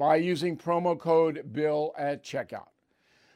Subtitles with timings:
[0.00, 2.68] by using promo code BILL at checkout.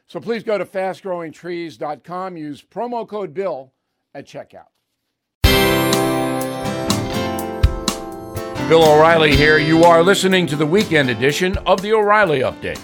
[0.07, 3.71] So please go to fastgrowingtrees.com, use promo code BILL
[4.15, 4.69] at checkout.
[8.67, 9.59] Bill O'Reilly here.
[9.59, 12.81] You are listening to the weekend edition of the O'Reilly Update.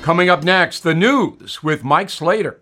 [0.00, 2.60] Coming up next, the news with Mike Slater.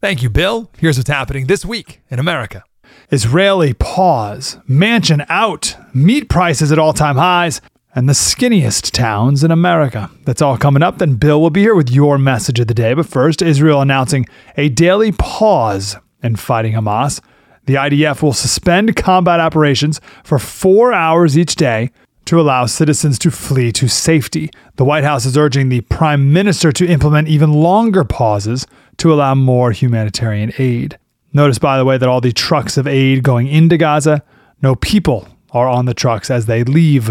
[0.00, 0.70] Thank you, Bill.
[0.78, 2.62] Here's what's happening this week in America.
[3.10, 7.60] Israeli pause, Manchin out, meat prices at all time highs,
[7.94, 10.10] and the skinniest towns in America.
[10.24, 10.98] That's all coming up.
[10.98, 12.94] Then Bill will be here with your message of the day.
[12.94, 14.26] But first, Israel announcing
[14.56, 17.20] a daily pause in fighting Hamas.
[17.66, 21.90] The IDF will suspend combat operations for four hours each day
[22.24, 24.50] to allow citizens to flee to safety.
[24.76, 28.66] The White House is urging the Prime Minister to implement even longer pauses
[28.98, 30.98] to allow more humanitarian aid.
[31.32, 34.22] Notice, by the way, that all the trucks of aid going into Gaza,
[34.60, 37.10] no people are on the trucks as they leave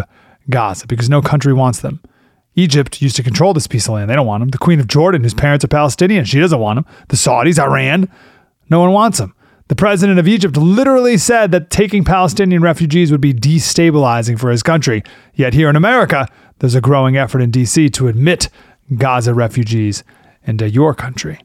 [0.50, 2.02] Gaza because no country wants them.
[2.56, 4.10] Egypt used to control this piece of land.
[4.10, 4.50] They don't want them.
[4.50, 6.94] The Queen of Jordan, whose parents are Palestinian, she doesn't want them.
[7.08, 8.10] The Saudis, Iran,
[8.70, 9.34] no one wants them.
[9.70, 14.64] The president of Egypt literally said that taking Palestinian refugees would be destabilizing for his
[14.64, 15.02] country.
[15.34, 16.28] Yet here in America,
[16.60, 17.90] there's a growing effort in D.C.
[17.92, 18.50] to admit
[18.98, 20.04] Gaza refugees
[20.44, 21.40] into your country.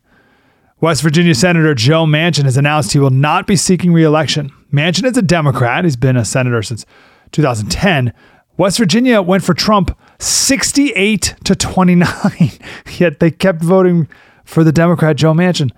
[0.81, 4.51] West Virginia Senator Joe Manchin has announced he will not be seeking re-election.
[4.73, 5.85] Manchin is a Democrat.
[5.85, 6.85] He's been a senator since
[7.31, 8.13] 2010.
[8.57, 12.51] West Virginia went for Trump 68 to 29,
[12.99, 14.09] yet they kept voting
[14.45, 15.73] for the Democrat Joe Manchin.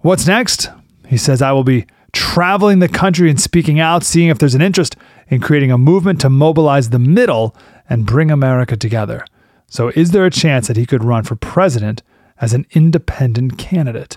[0.00, 0.70] What's next?
[1.06, 4.62] He says, I will be traveling the country and speaking out, seeing if there's an
[4.62, 4.96] interest
[5.28, 7.54] in creating a movement to mobilize the middle
[7.90, 9.26] and bring America together.
[9.66, 12.02] So, is there a chance that he could run for president
[12.40, 14.16] as an independent candidate?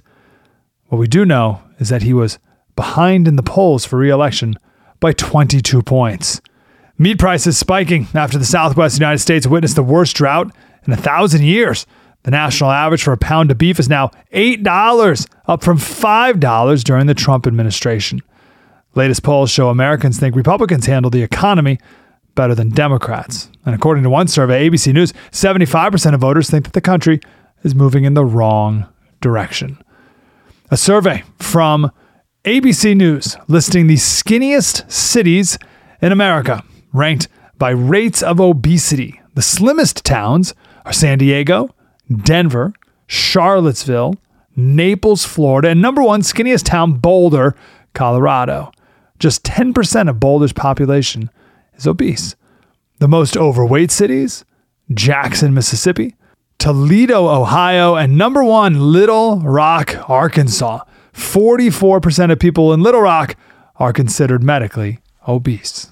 [0.88, 2.40] What we do know is that he was
[2.75, 4.56] behind in the polls for reelection
[5.00, 6.41] by 22 points.
[7.00, 11.44] Meat prices spiking after the Southwest United States witnessed the worst drought in a thousand
[11.44, 11.85] years.
[12.24, 17.06] The national average for a pound of beef is now $8, up from $5 during
[17.06, 18.22] the Trump administration.
[18.96, 21.78] Latest polls show Americans think Republicans handle the economy
[22.34, 23.52] better than Democrats.
[23.66, 27.19] And according to one survey, ABC News, 75% of voters think that the country
[27.64, 28.88] is moving in the wrong
[29.22, 29.78] direction.
[30.72, 31.91] A survey from
[32.44, 35.59] ABC News listing the skinniest cities
[36.02, 36.64] in America,
[36.97, 37.28] ranked
[37.58, 39.22] by rates of obesity.
[39.35, 40.53] The slimmest towns
[40.85, 41.74] are San Diego,
[42.24, 42.74] Denver,
[43.08, 44.16] Charlottesville,
[44.56, 47.56] Naples, Florida, and number one skinniest town, Boulder,
[47.94, 48.72] Colorado.
[49.19, 51.30] Just 10% of Boulder's population
[51.75, 52.35] is obese.
[53.00, 54.44] The most overweight cities,
[54.94, 56.16] Jackson, Mississippi,
[56.58, 60.79] Toledo, Ohio, and number one, Little Rock, Arkansas.
[61.14, 63.35] 44% of people in Little Rock
[63.75, 65.91] are considered medically obese.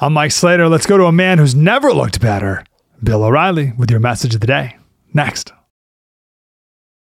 [0.00, 0.68] I'm Mike Slater.
[0.68, 2.64] Let's go to a man who's never looked better,
[3.02, 4.76] Bill O'Reilly, with your message of the day.
[5.12, 5.52] Next.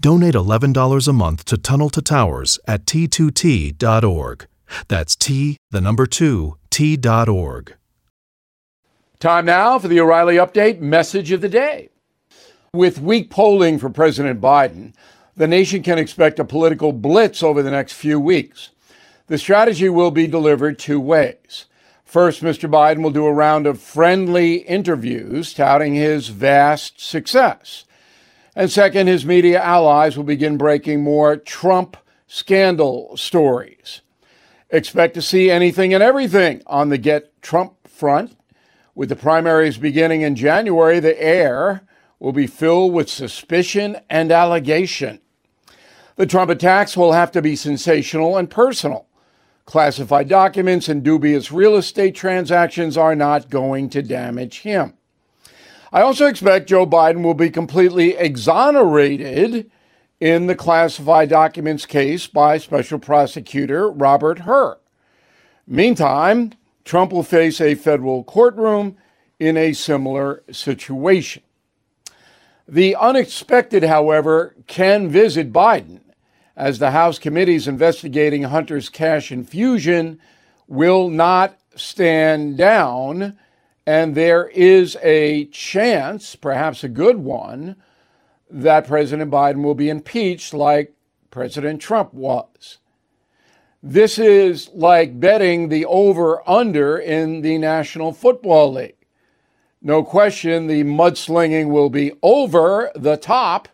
[0.00, 4.46] Donate $11 a month to Tunnel to Towers at t2t.org.
[4.88, 7.76] That's T, the number two, T.org.
[9.18, 11.90] Time now for the O'Reilly Update message of the day.
[12.72, 14.94] With weak polling for President Biden,
[15.36, 18.70] the nation can expect a political blitz over the next few weeks.
[19.26, 21.66] The strategy will be delivered two ways.
[22.06, 22.70] First, Mr.
[22.70, 27.84] Biden will do a round of friendly interviews touting his vast success.
[28.56, 34.00] And second, his media allies will begin breaking more Trump scandal stories.
[34.70, 38.36] Expect to see anything and everything on the Get Trump front.
[38.94, 41.82] With the primaries beginning in January, the air
[42.18, 45.20] will be filled with suspicion and allegation.
[46.16, 49.06] The Trump attacks will have to be sensational and personal.
[49.64, 54.94] Classified documents and dubious real estate transactions are not going to damage him.
[55.92, 59.70] I also expect Joe Biden will be completely exonerated
[60.20, 64.78] in the classified documents case by Special Prosecutor Robert Hur.
[65.66, 66.52] Meantime,
[66.84, 68.96] Trump will face a federal courtroom
[69.40, 71.42] in a similar situation.
[72.68, 76.00] The unexpected, however, can visit Biden
[76.54, 80.20] as the House committees investigating Hunter's cash infusion
[80.68, 83.36] will not stand down,
[83.86, 87.76] and there is a chance, perhaps a good one,
[88.50, 90.94] that President Biden will be impeached like
[91.30, 92.78] President Trump was.
[93.82, 98.96] This is like betting the over under in the National Football League.
[99.80, 103.68] No question, the mudslinging will be over the top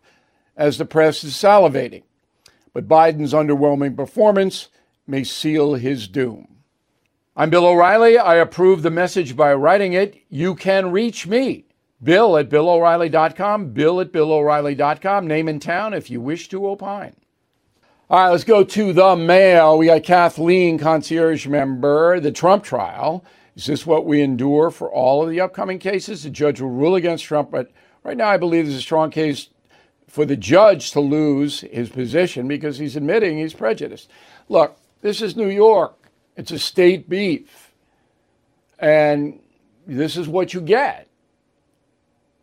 [0.56, 2.04] as the press is salivating.
[2.72, 4.68] But Biden's underwhelming performance
[5.06, 6.55] may seal his doom.
[7.38, 8.16] I'm Bill O'Reilly.
[8.16, 10.22] I approve the message by writing it.
[10.30, 11.66] You can reach me,
[12.02, 17.14] Bill at BillO'Reilly.com, Bill at BillO'Reilly.com, name and town if you wish to opine.
[18.08, 19.76] All right, let's go to the mail.
[19.76, 23.22] We got Kathleen, concierge member, the Trump trial.
[23.54, 26.22] Is this what we endure for all of the upcoming cases?
[26.22, 27.70] The judge will rule against Trump, but
[28.02, 29.50] right now I believe there's a strong case
[30.08, 34.08] for the judge to lose his position because he's admitting he's prejudiced.
[34.48, 36.05] Look, this is New York,
[36.36, 37.72] it's a state beef.
[38.78, 39.40] And
[39.86, 41.08] this is what you get.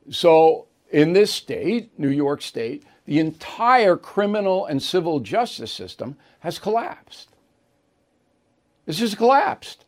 [0.10, 6.60] So, in this state, New York State, the entire criminal and civil justice system has
[6.60, 7.30] collapsed.
[8.86, 9.86] It's just collapsed.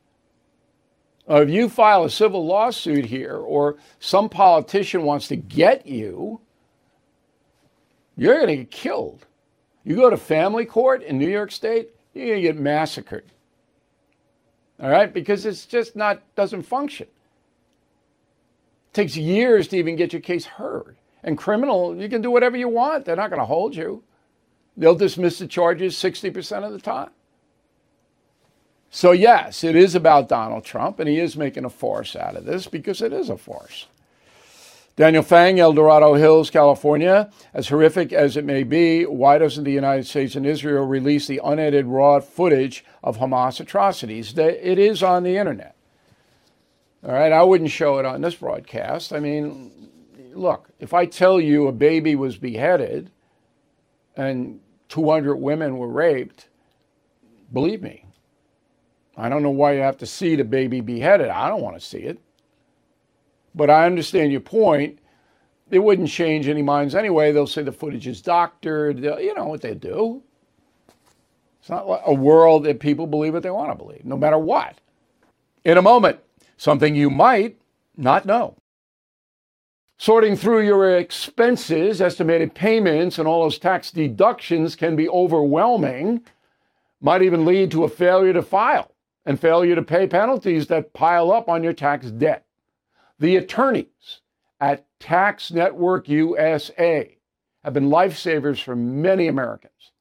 [1.27, 6.39] If you file a civil lawsuit here or some politician wants to get you,
[8.15, 9.25] you're going to get killed.
[9.83, 13.31] You go to family court in New York State, you're going to get massacred.
[14.81, 15.13] All right?
[15.13, 17.07] Because it's just not, doesn't function.
[17.07, 20.97] It takes years to even get your case heard.
[21.23, 23.05] And criminal, you can do whatever you want.
[23.05, 24.03] They're not going to hold you.
[24.77, 27.09] They'll dismiss the charges 60% of the time.
[28.89, 32.45] So, yes, it is about Donald Trump, and he is making a farce out of
[32.45, 33.87] this because it is a farce.
[34.97, 37.29] Daniel Fang, El Dorado Hills, California.
[37.53, 41.41] As horrific as it may be, why doesn't the United States and Israel release the
[41.43, 44.37] unedited raw footage of Hamas atrocities?
[44.37, 45.75] It is on the internet.
[47.03, 49.11] All right, I wouldn't show it on this broadcast.
[49.11, 49.89] I mean,
[50.33, 53.11] look, if I tell you a baby was beheaded
[54.15, 56.47] and 200 women were raped,
[57.51, 58.05] believe me.
[59.17, 61.27] I don't know why you have to see the baby beheaded.
[61.27, 62.19] I don't want to see it.
[63.55, 64.99] But I understand your point.
[65.71, 67.31] It wouldn't change any minds anyway.
[67.31, 68.99] They'll say the footage is doctored.
[68.99, 70.21] You know what they do.
[71.59, 74.79] It's not a world that people believe what they want to believe, no matter what.
[75.63, 76.19] In a moment,
[76.57, 77.57] something you might
[77.97, 78.55] not know.
[79.97, 86.21] Sorting through your expenses, estimated payments, and all those tax deductions can be overwhelming,
[87.01, 88.91] might even lead to a failure to file
[89.25, 92.44] and failure to pay penalties that pile up on your tax debt.
[93.17, 94.21] The attorneys
[94.59, 97.17] at Tax Network USA
[97.63, 99.91] have been lifesavers for many Americans.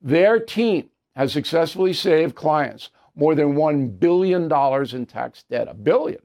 [0.00, 4.50] Their team has successfully saved clients more than $1 billion
[4.94, 5.68] in tax debt.
[5.68, 6.20] A billion.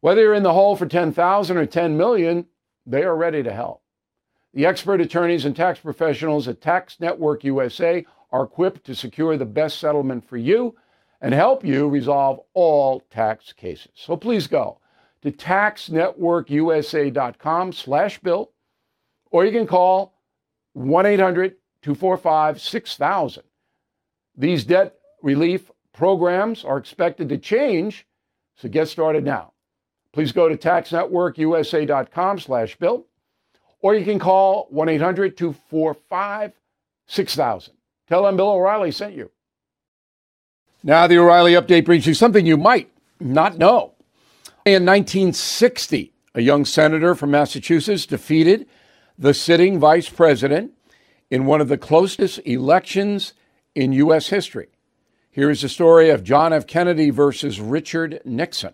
[0.00, 2.46] Whether you're in the hole for 10,000 or 10 million,
[2.86, 3.82] they are ready to help.
[4.54, 9.44] The expert attorneys and tax professionals at Tax Network USA are equipped to secure the
[9.44, 10.76] best settlement for you
[11.20, 13.92] and help you resolve all tax cases.
[13.94, 14.78] So please go
[15.22, 18.50] to taxnetworkusa.com slash bill,
[19.30, 20.14] or you can call
[20.76, 23.38] 1-800-245-6000.
[24.36, 28.04] These debt relief programs are expected to change,
[28.56, 29.52] so get started now.
[30.12, 33.06] Please go to taxnetworkusa.com slash bill,
[33.80, 37.70] or you can call 1-800-245-6000.
[38.08, 39.30] Tell them Bill O'Reilly sent you.
[40.84, 43.91] Now, the O'Reilly update brings you something you might not know.
[44.64, 48.68] In 1960, a young senator from Massachusetts defeated
[49.18, 50.70] the sitting vice president
[51.32, 53.34] in one of the closest elections
[53.74, 54.28] in U.S.
[54.28, 54.68] history.
[55.32, 56.68] Here is the story of John F.
[56.68, 58.72] Kennedy versus Richard Nixon.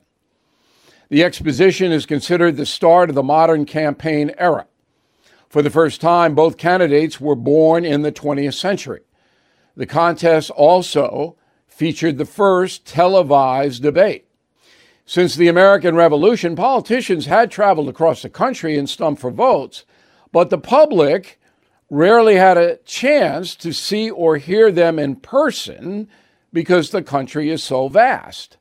[1.09, 4.66] The exposition is considered the start of the modern campaign era.
[5.49, 9.00] For the first time, both candidates were born in the 20th century.
[9.75, 14.28] The contest also featured the first televised debate.
[15.09, 19.87] Since the American Revolution, politicians had traveled across the country and stumped for votes,
[20.33, 21.41] but the public
[21.88, 26.11] rarely had a chance to see or hear them in person
[26.53, 28.59] because the country is so vast.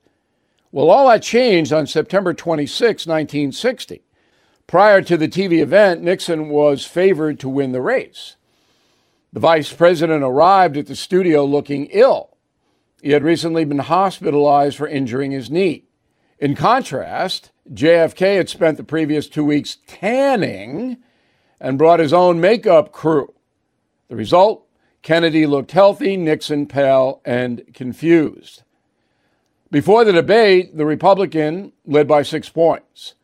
[0.72, 4.04] Well, all that changed on September 26, 1960.
[4.68, 8.38] Prior to the TV event, Nixon was favored to win the race.
[9.34, 12.38] The vice president arrived at the studio looking ill.
[13.02, 15.87] He had recently been hospitalized for injuring his knee.
[16.40, 20.98] In contrast, JFK had spent the previous two weeks tanning
[21.60, 23.34] and brought his own makeup crew.
[24.08, 24.68] The result
[25.02, 28.64] Kennedy looked healthy, Nixon pale and confused.
[29.72, 33.16] Before the debate, the Republican led by six points.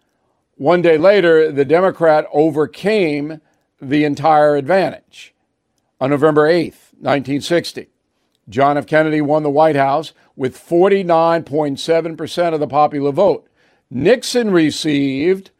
[0.55, 3.41] One day later, the Democrat overcame
[3.82, 5.34] the entire advantage.
[6.00, 7.89] On November 8th, 1960,
[8.50, 8.86] John F.
[8.86, 13.48] Kennedy won the White House with 49.7% of the popular vote.
[13.90, 15.52] Nixon received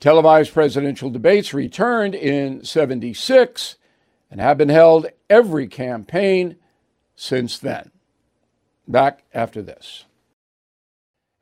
[0.00, 3.76] Televised presidential debates returned in 76
[4.30, 6.56] and have been held every campaign
[7.16, 7.90] since then.
[8.86, 10.04] Back after this.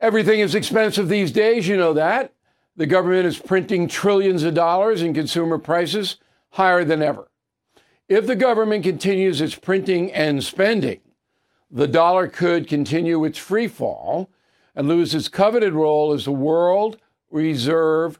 [0.01, 2.33] Everything is expensive these days, you know that.
[2.75, 6.17] The government is printing trillions of dollars and consumer prices
[6.51, 7.29] higher than ever.
[8.07, 11.01] If the government continues its printing and spending,
[11.69, 14.29] the dollar could continue its free fall
[14.75, 16.97] and lose its coveted role as the world
[17.29, 18.19] reserve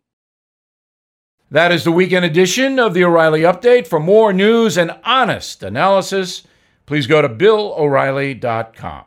[1.53, 3.85] That is the weekend edition of the O'Reilly Update.
[3.85, 6.43] For more news and honest analysis,
[6.85, 9.03] please go to BillO'Reilly.com.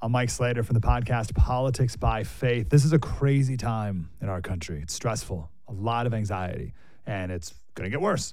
[0.00, 2.70] I'm Mike Slater from the podcast Politics by Faith.
[2.70, 4.80] This is a crazy time in our country.
[4.80, 6.72] It's stressful, a lot of anxiety,
[7.04, 8.32] and it's going to get worse.